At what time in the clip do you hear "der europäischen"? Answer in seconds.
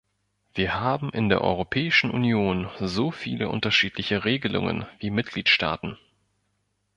1.29-2.09